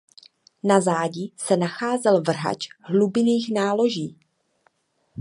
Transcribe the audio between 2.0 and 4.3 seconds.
vrhač hlubinných náloží.